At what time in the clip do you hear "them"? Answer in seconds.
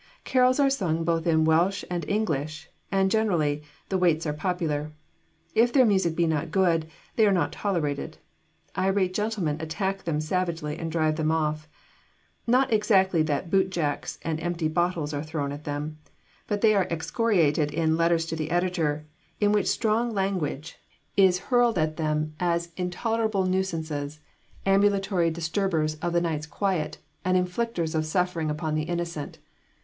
10.05-10.19, 11.17-11.29, 15.65-15.99, 21.97-22.33